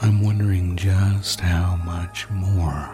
I'm 0.00 0.22
wondering 0.22 0.76
just 0.76 1.40
how 1.40 1.76
much 1.84 2.28
more 2.30 2.90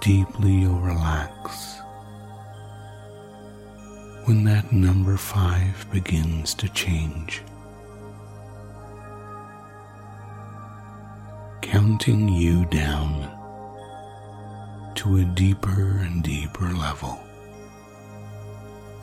deeply 0.00 0.52
you'll 0.52 0.80
relax 0.80 1.80
when 4.26 4.44
that 4.44 4.72
number 4.72 5.16
five 5.16 5.86
begins 5.92 6.52
to 6.54 6.68
change. 6.68 7.42
Counting 11.62 12.28
you 12.28 12.64
down 12.66 13.30
to 14.96 15.18
a 15.18 15.24
deeper 15.24 15.98
and 16.00 16.22
deeper 16.22 16.72
level 16.72 17.20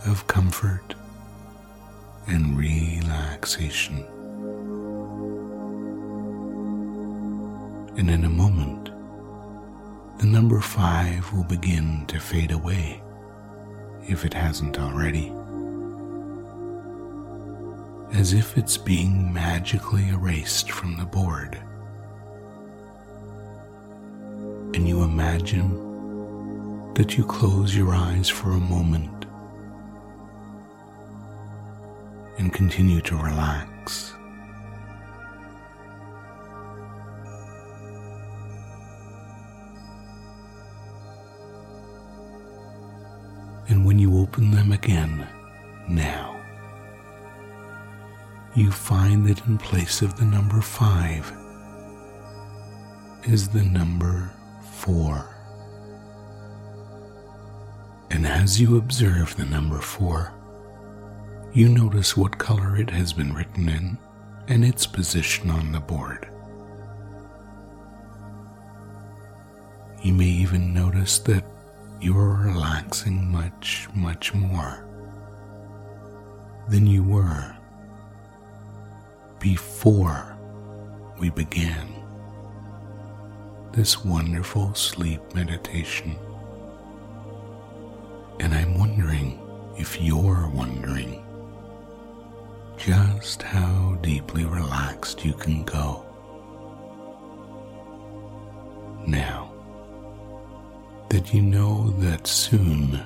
of 0.05 0.27
comfort 0.27 0.95
and 2.27 2.57
relaxation. 2.57 4.05
and 7.95 8.09
in 8.09 8.25
a 8.25 8.29
moment, 8.29 8.89
the 10.17 10.25
number 10.25 10.59
five 10.59 11.31
will 11.31 11.43
begin 11.43 12.03
to 12.07 12.19
fade 12.19 12.51
away 12.51 13.02
if 14.07 14.25
it 14.25 14.33
hasn't 14.33 14.79
already. 14.79 15.31
As 18.13 18.33
if 18.33 18.57
it's 18.57 18.77
being 18.77 19.33
magically 19.33 20.09
erased 20.09 20.71
from 20.71 20.97
the 20.97 21.05
board. 21.05 21.57
And 24.75 24.87
you 24.87 25.03
imagine 25.03 26.93
that 26.93 27.17
you 27.17 27.23
close 27.23 27.75
your 27.75 27.93
eyes 27.93 28.29
for 28.29 28.51
a 28.51 28.59
moment 28.59 29.25
and 32.37 32.53
continue 32.53 33.01
to 33.01 33.15
relax. 33.15 34.13
Open 44.33 44.49
them 44.49 44.71
again, 44.71 45.27
now, 45.87 46.43
you 48.55 48.71
find 48.71 49.27
that 49.27 49.45
in 49.45 49.59
place 49.59 50.01
of 50.01 50.17
the 50.17 50.25
number 50.25 50.59
five 50.59 51.31
is 53.25 53.47
the 53.47 53.61
number 53.61 54.33
four. 54.71 55.29
And 58.09 58.25
as 58.25 58.59
you 58.59 58.77
observe 58.77 59.35
the 59.37 59.45
number 59.45 59.79
four, 59.79 60.33
you 61.53 61.69
notice 61.69 62.17
what 62.17 62.39
color 62.39 62.75
it 62.75 62.89
has 62.89 63.13
been 63.13 63.35
written 63.35 63.69
in 63.69 63.99
and 64.47 64.65
its 64.65 64.87
position 64.87 65.51
on 65.51 65.71
the 65.71 65.79
board. 65.79 66.27
You 70.01 70.13
may 70.13 70.25
even 70.25 70.73
notice 70.73 71.19
that 71.19 71.52
you're 72.03 72.35
relaxing 72.35 73.31
much, 73.31 73.87
much 73.95 74.33
more 74.33 74.85
than 76.67 76.85
you 76.85 77.01
were 77.01 77.55
before 79.39 80.37
we 81.17 81.29
began 81.29 81.87
this 83.71 84.03
wonderful 84.03 84.73
sleep 84.73 85.21
meditation. 85.33 86.17
And 88.41 88.53
I'm 88.53 88.77
wondering 88.77 89.39
if 89.77 90.01
you're 90.01 90.51
wondering 90.53 91.23
just 92.75 93.41
how 93.41 93.97
deeply 94.01 94.43
relaxed 94.43 95.23
you 95.23 95.31
can 95.33 95.63
go. 95.63 96.05
Now, 99.07 99.42
that 101.13 101.31
you 101.31 101.43
know 101.43 101.91
that 101.99 102.25
soon 102.25 102.99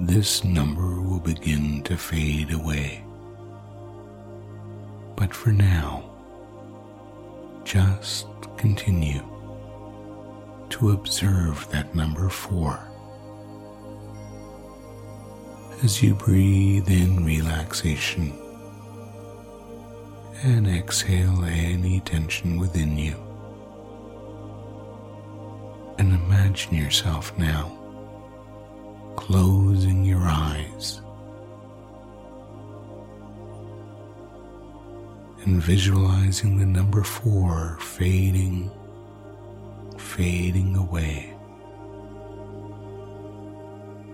this 0.00 0.42
number 0.42 1.00
will 1.00 1.20
begin 1.20 1.80
to 1.84 1.96
fade 1.96 2.52
away. 2.52 3.04
But 5.14 5.32
for 5.32 5.52
now, 5.52 6.10
just 7.62 8.26
continue 8.56 9.22
to 10.70 10.90
observe 10.90 11.70
that 11.70 11.94
number 11.94 12.28
four. 12.28 12.80
As 15.84 16.02
you 16.02 16.14
breathe 16.14 16.90
in 16.90 17.24
relaxation 17.24 18.36
and 20.42 20.66
exhale 20.66 21.44
any 21.44 22.00
tension 22.00 22.58
within 22.58 22.98
you 22.98 23.21
and 25.98 26.12
imagine 26.12 26.74
yourself 26.74 27.36
now 27.38 27.78
closing 29.16 30.04
your 30.04 30.22
eyes 30.22 31.00
and 35.44 35.62
visualizing 35.62 36.56
the 36.58 36.66
number 36.66 37.02
four 37.02 37.76
fading, 37.80 38.70
fading 39.98 40.76
away, 40.76 41.34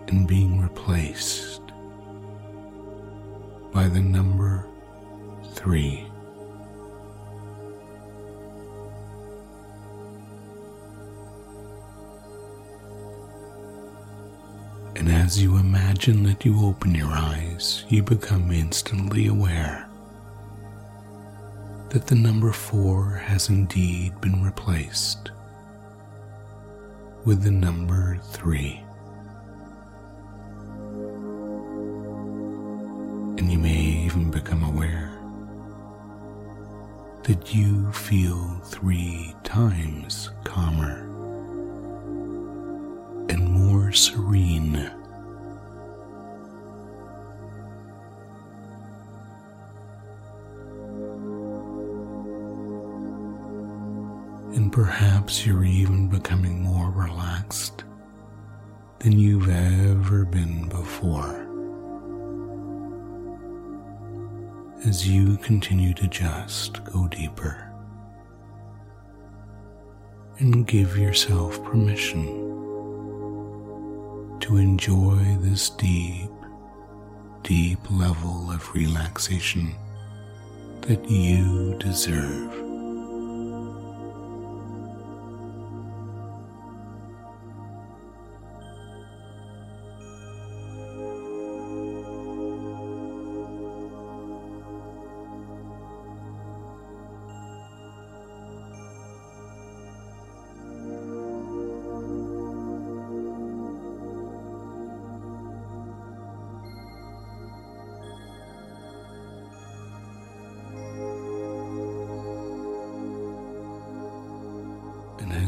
and 0.09 0.27
being 0.27 0.61
replaced 0.61 1.61
by 3.73 3.87
the 3.89 4.01
number 4.01 4.67
three. 5.53 6.08
And 14.99 15.09
as 15.13 15.41
you 15.41 15.57
imagine 15.57 16.25
that 16.25 16.45
you 16.45 16.67
open 16.67 16.93
your 16.93 17.13
eyes, 17.13 17.85
you 17.89 18.03
become 18.03 18.51
instantly 18.51 19.29
aware 19.29 19.89
that 21.91 22.09
the 22.09 22.17
number 22.17 22.51
four 22.51 23.13
has 23.13 23.49
indeed 23.49 24.21
been 24.21 24.43
replaced 24.43 25.31
with 27.25 27.45
the 27.45 27.51
number 27.53 28.19
three. 28.33 28.83
And 33.39 33.53
you 33.53 33.59
may 33.59 33.79
even 34.05 34.33
become 34.33 34.65
aware 34.65 35.17
that 37.23 37.55
you 37.55 37.93
feel 37.93 38.61
three 38.65 39.33
times 39.45 40.31
calmer 40.43 41.08
more 43.89 43.95
serene. 43.95 44.77
And 54.55 54.71
perhaps 54.71 55.47
you're 55.47 55.65
even 55.65 56.09
becoming 56.09 56.61
more 56.61 56.91
relaxed 56.91 57.85
than 58.99 59.19
you've 59.19 59.49
ever 59.49 60.27
been 60.27 60.69
before. 60.69 61.47
As 64.87 65.09
you 65.09 65.39
continue 65.39 65.95
to 65.95 66.07
just 66.09 66.85
go 66.85 67.09
deeper 67.09 67.73
and 70.41 70.67
give 70.67 70.99
yourself 70.99 71.65
permission 71.65 72.48
to 74.41 74.57
enjoy 74.57 75.37
this 75.41 75.71
deep, 75.71 76.31
deep 77.43 77.79
level 77.91 78.51
of 78.51 78.73
relaxation 78.75 79.75
that 80.83 81.09
you 81.11 81.75
deserve. 81.79 82.68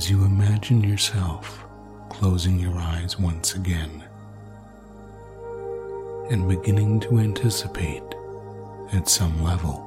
As 0.00 0.10
you 0.10 0.24
imagine 0.24 0.82
yourself 0.82 1.66
closing 2.08 2.58
your 2.58 2.74
eyes 2.74 3.18
once 3.18 3.54
again 3.54 4.02
and 6.30 6.48
beginning 6.48 6.98
to 6.98 7.18
anticipate 7.18 8.02
at 8.94 9.06
some 9.06 9.44
level 9.44 9.86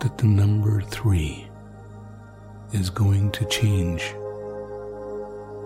that 0.00 0.16
the 0.16 0.24
number 0.24 0.80
three 0.80 1.46
is 2.72 2.88
going 2.88 3.30
to 3.30 3.44
change 3.44 4.14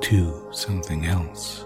to 0.01 0.49
something 0.51 1.07
else. 1.07 1.65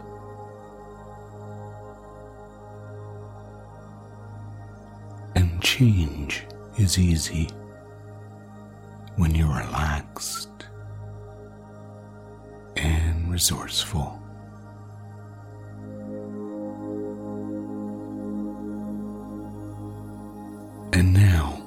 And 5.36 5.58
change 5.62 6.44
is 6.78 6.98
easy 6.98 7.48
when 9.16 9.34
you're 9.34 9.48
relaxed 9.48 9.99
resourceful. 13.40 14.20
And 20.92 21.14
now 21.14 21.62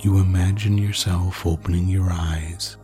you 0.00 0.18
imagine 0.18 0.76
yourself 0.76 1.46
opening 1.46 1.88
your 1.88 2.10
eyes 2.12 2.76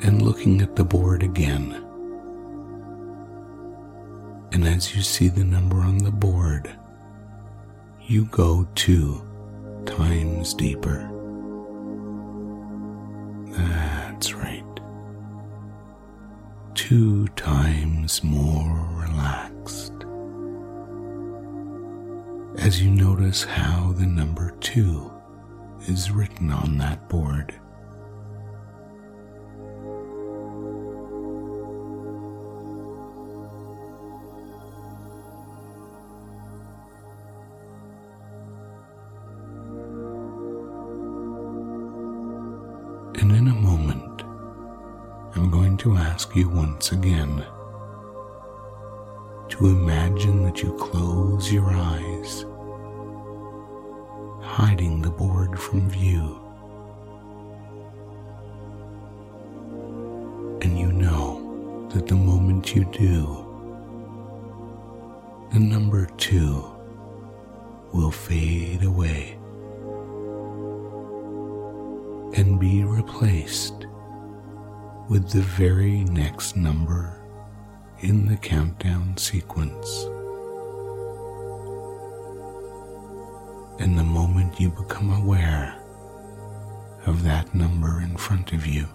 and 0.00 0.22
looking 0.22 0.60
at 0.60 0.74
the 0.74 0.82
board 0.82 1.22
again. 1.22 1.80
And 4.50 4.66
as 4.66 4.96
you 4.96 5.02
see 5.02 5.28
the 5.28 5.44
number 5.44 5.76
on 5.76 5.98
the 5.98 6.10
board, 6.10 6.68
you 8.02 8.24
go 8.24 8.66
two 8.74 9.24
times 9.86 10.52
deeper. 10.52 11.13
Times 18.04 18.22
more 18.22 18.86
relaxed. 18.92 19.94
As 22.58 22.82
you 22.82 22.90
notice 22.90 23.44
how 23.44 23.92
the 23.92 24.04
number 24.04 24.50
two 24.60 25.10
is 25.88 26.10
written 26.10 26.50
on 26.50 26.76
that 26.76 27.08
board. 27.08 27.54
To 49.54 49.66
imagine 49.66 50.42
that 50.42 50.64
you 50.64 50.72
close 50.72 51.52
your 51.52 51.70
eyes, 51.70 52.44
hiding 54.42 55.00
the 55.00 55.10
board 55.10 55.56
from 55.56 55.88
view. 55.88 56.40
And 60.60 60.76
you 60.76 60.90
know 60.90 61.86
that 61.92 62.08
the 62.08 62.16
moment 62.16 62.74
you 62.74 62.84
do, 62.86 63.46
the 65.52 65.60
number 65.60 66.06
two 66.16 66.64
will 67.92 68.10
fade 68.10 68.82
away 68.82 69.38
and 72.36 72.58
be 72.58 72.82
replaced 72.82 73.86
with 75.08 75.30
the 75.30 75.42
very 75.42 76.02
next 76.02 76.56
number 76.56 77.23
in 78.00 78.26
the 78.26 78.36
countdown 78.36 79.16
sequence. 79.16 80.04
And 83.78 83.98
the 83.98 84.04
moment 84.04 84.60
you 84.60 84.70
become 84.70 85.12
aware 85.12 85.76
of 87.06 87.22
that 87.24 87.54
number 87.54 88.00
in 88.00 88.16
front 88.16 88.52
of 88.52 88.66
you, 88.66 88.86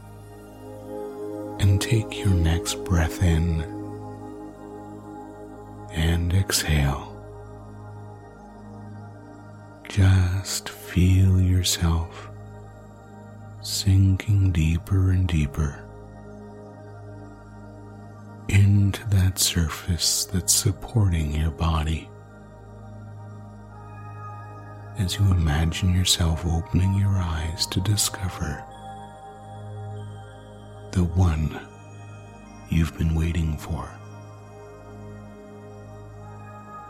and 1.60 1.82
take 1.82 2.20
your 2.20 2.34
next 2.34 2.84
breath 2.86 3.22
in 3.22 3.62
and 5.92 6.34
exhale, 6.34 7.16
just 9.88 10.70
feel 10.70 11.42
yourself 11.42 12.30
sinking 13.62 14.52
deeper 14.52 15.12
and 15.12 15.28
deeper 15.28 15.89
into 18.50 19.08
that 19.10 19.38
surface 19.38 20.26
that's 20.26 20.54
supporting 20.54 21.34
your 21.34 21.52
body. 21.52 22.10
As 24.98 25.18
you 25.18 25.32
imagine 25.32 25.94
yourself 25.94 26.46
opening 26.46 26.96
your 26.96 27.16
eyes 27.16 27.68
to 27.68 27.80
discover 27.82 28.64
the 30.92 31.04
one 31.04 31.60
you've 32.70 32.98
been 32.98 33.16
waiting 33.16 33.56
for. 33.58 33.88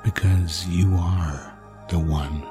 Because 0.03 0.65
you 0.67 0.95
are 0.95 1.53
the 1.89 1.99
one 1.99 2.45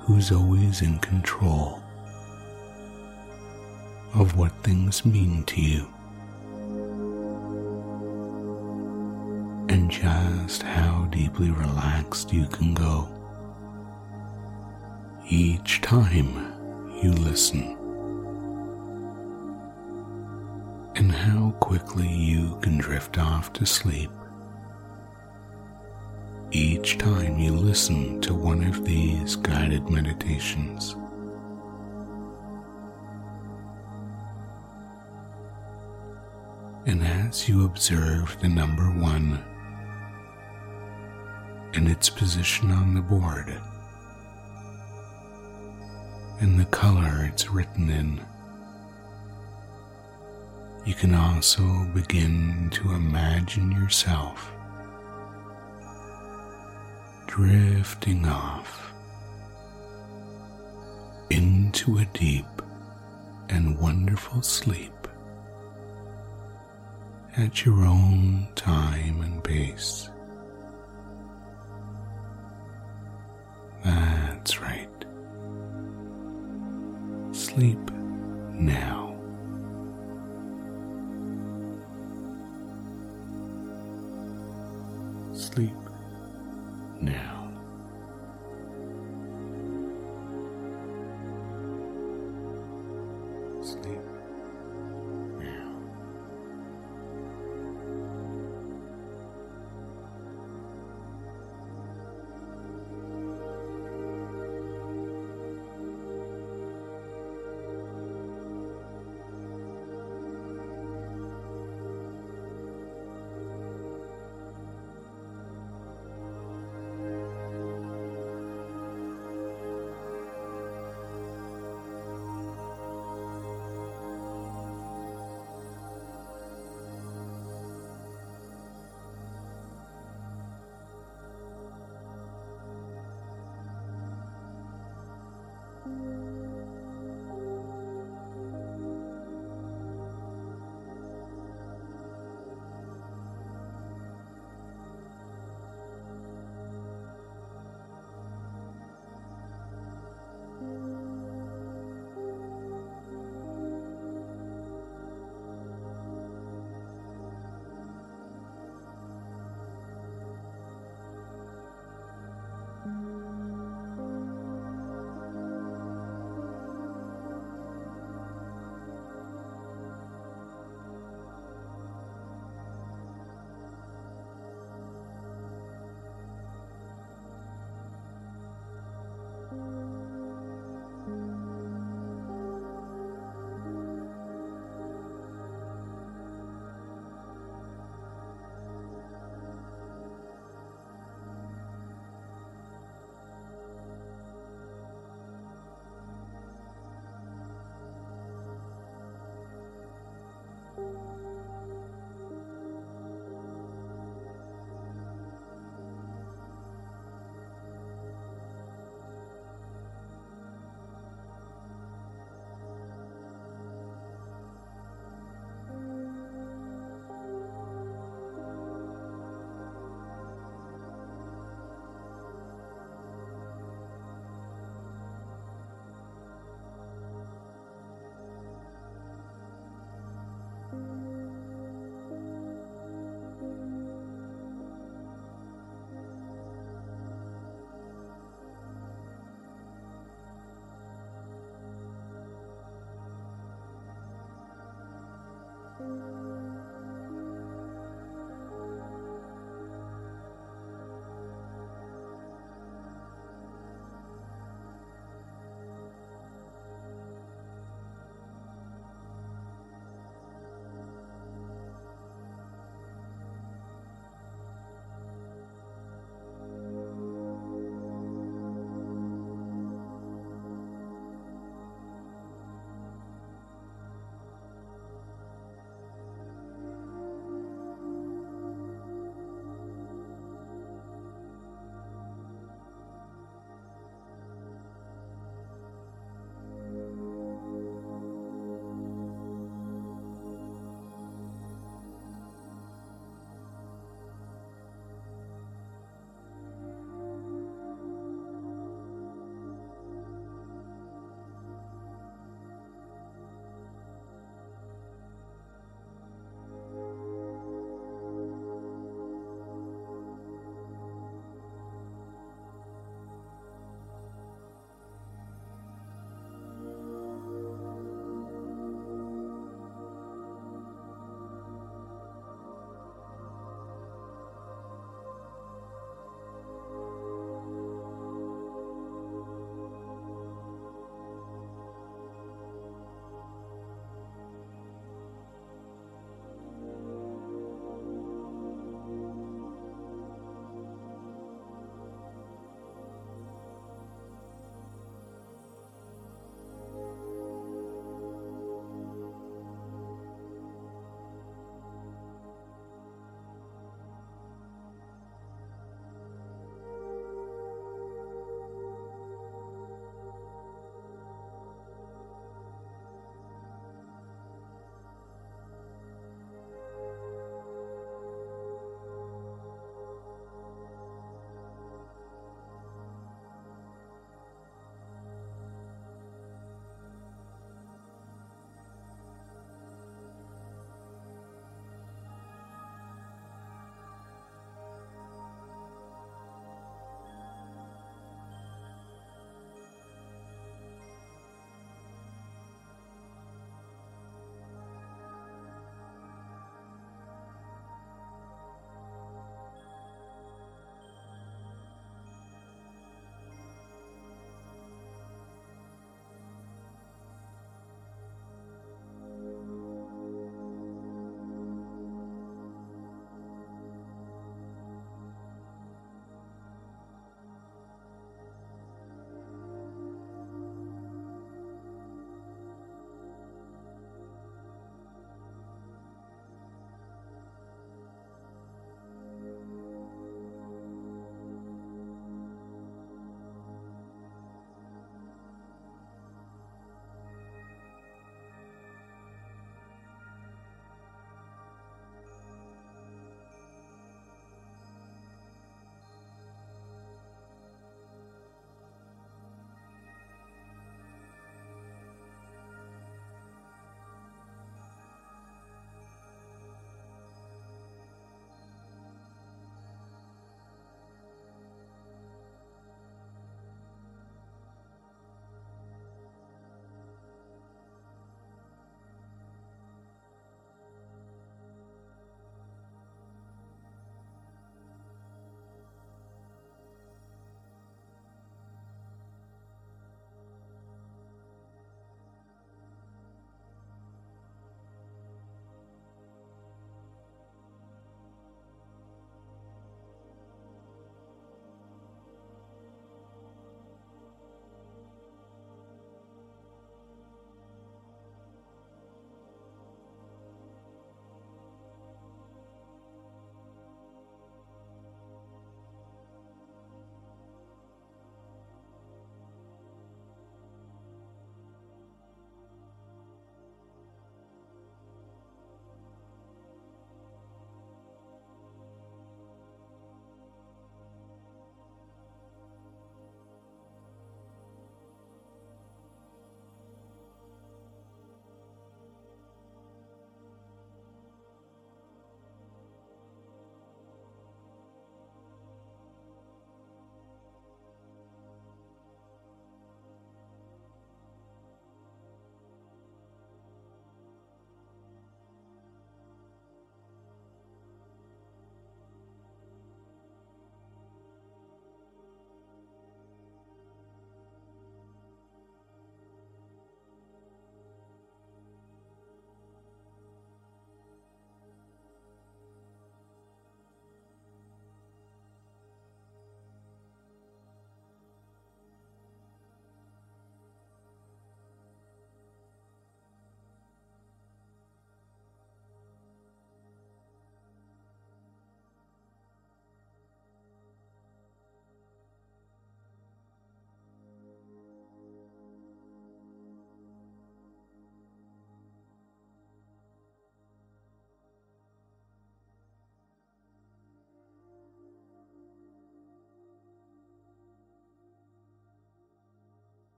who's 0.00 0.30
always 0.30 0.82
in 0.82 0.98
control 0.98 1.80
of 4.14 4.36
what 4.36 4.52
things 4.62 5.04
mean 5.06 5.42
to 5.44 5.60
you. 5.60 5.93
And 9.74 9.90
just 9.90 10.62
how 10.62 11.06
deeply 11.10 11.50
relaxed 11.50 12.32
you 12.32 12.46
can 12.46 12.74
go 12.74 13.08
each 15.28 15.80
time 15.80 16.52
you 17.02 17.10
listen. 17.10 17.76
And 20.94 21.10
how 21.10 21.56
quickly 21.58 22.06
you 22.06 22.56
can 22.62 22.78
drift 22.78 23.18
off 23.18 23.52
to 23.54 23.66
sleep 23.66 24.12
each 26.52 26.96
time 26.96 27.40
you 27.40 27.50
listen 27.50 28.20
to 28.20 28.32
one 28.32 28.62
of 28.62 28.84
these 28.84 29.34
guided 29.34 29.90
meditations. 29.90 30.94
And 36.86 37.02
as 37.02 37.48
you 37.48 37.64
observe 37.64 38.40
the 38.40 38.48
number 38.48 38.84
one 38.84 39.44
and 41.74 41.88
its 41.88 42.08
position 42.08 42.70
on 42.70 42.94
the 42.94 43.00
board, 43.00 43.60
and 46.40 46.58
the 46.58 46.64
color 46.66 47.28
it's 47.30 47.50
written 47.50 47.90
in, 47.90 48.20
you 50.84 50.94
can 50.94 51.14
also 51.14 51.62
begin 51.94 52.68
to 52.70 52.92
imagine 52.92 53.72
yourself 53.72 54.52
drifting 57.26 58.26
off 58.26 58.92
into 61.30 61.98
a 61.98 62.04
deep 62.12 62.46
and 63.48 63.76
wonderful 63.78 64.40
sleep 64.42 64.92
at 67.36 67.64
your 67.64 67.84
own 67.84 68.46
time 68.54 69.20
and 69.22 69.42
pace. 69.42 70.10
Sleep 77.54 77.78
now. 78.52 79.14
Sleep. 85.32 85.83